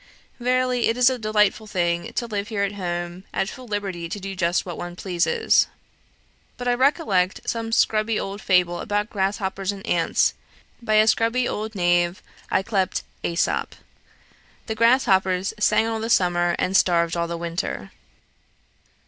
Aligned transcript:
Verily, 0.39 0.87
it 0.87 0.97
is 0.97 1.11
a 1.11 1.19
delightful 1.19 1.67
thing 1.67 2.11
to 2.13 2.25
live 2.25 2.47
here 2.47 2.63
at 2.63 2.71
home, 2.71 3.23
at 3.31 3.49
full 3.49 3.67
liberty 3.67 4.09
to 4.09 4.19
do 4.19 4.33
just 4.35 4.65
what 4.65 4.75
one 4.75 4.95
pleases. 4.95 5.67
But 6.57 6.67
I 6.67 6.73
recollect 6.73 7.41
some 7.47 7.71
scrubby 7.71 8.19
old 8.19 8.41
fable 8.41 8.79
about 8.79 9.11
grasshoppers 9.11 9.71
and 9.71 9.85
ants, 9.85 10.33
by 10.81 10.95
a 10.95 11.05
scrubby 11.07 11.47
old 11.47 11.75
knave 11.75 12.23
yclept 12.51 13.03
AEsop; 13.23 13.75
the 14.65 14.73
grasshoppers 14.73 15.53
sang 15.59 15.85
all 15.85 15.99
the 15.99 16.09
summer, 16.09 16.55
and 16.57 16.75
starved 16.75 17.15
all 17.15 17.27
the 17.27 17.37
winter. 17.37 17.91